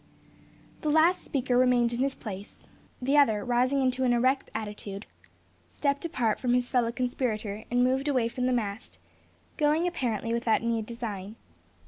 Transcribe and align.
The 0.81 0.89
last 0.89 1.23
speaker 1.23 1.55
remained 1.59 1.93
in 1.93 1.99
his 1.99 2.15
place. 2.15 2.65
The 2.99 3.17
other, 3.17 3.45
rising 3.45 3.83
into 3.83 4.03
an 4.03 4.13
erect 4.13 4.49
attitude, 4.55 5.05
stepped 5.67 6.03
apart 6.05 6.39
from 6.39 6.55
his 6.55 6.71
fellow 6.71 6.91
conspirator, 6.91 7.65
and 7.69 7.83
moved 7.83 8.07
away 8.07 8.27
from 8.27 8.47
the 8.47 8.51
mast, 8.51 8.97
going 9.57 9.85
apparently 9.85 10.33
without 10.33 10.63
any 10.63 10.81
design. 10.81 11.35